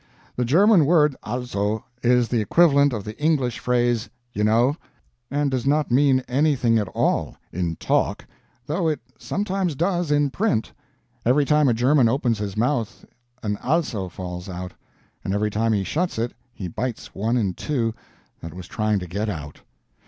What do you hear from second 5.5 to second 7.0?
does not mean anything at